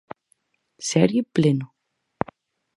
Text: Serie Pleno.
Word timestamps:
Serie 0.89 1.21
Pleno. 1.21 1.75